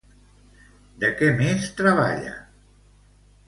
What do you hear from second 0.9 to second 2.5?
De què més treballa?